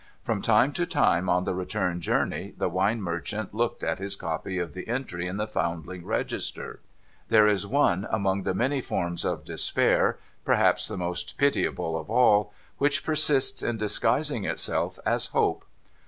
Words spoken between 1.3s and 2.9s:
the return journey, the